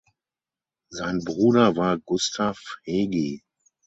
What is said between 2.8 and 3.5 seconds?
Hegi.